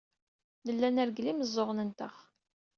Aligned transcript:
Nella 0.65 0.87
nreggel 0.89 1.29
imeẓẓuɣen-nteɣ. 1.31 2.15